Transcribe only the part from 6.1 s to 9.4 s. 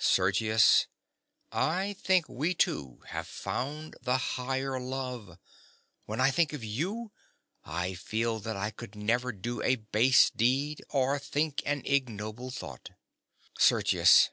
I think of you, I feel that I could never